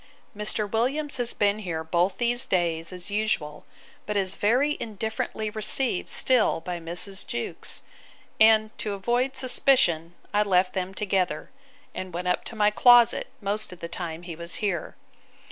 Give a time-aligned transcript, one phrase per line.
[0.35, 0.67] Mr.
[0.67, 3.67] Williams has been here both these days, as usual;
[4.07, 7.23] but is very indifferently received still by Mrs.
[7.23, 7.83] Jewkes;
[8.39, 11.51] and, to avoid suspicion, I left them together,
[11.93, 14.95] and went up to my closet, most of the time he was here.